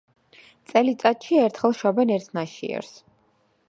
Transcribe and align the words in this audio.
წელიწადში 0.71 1.39
ერთხელ 1.43 1.79
შობენ 1.83 2.17
ერთ 2.19 2.37
ნაშიერს. 2.43 2.95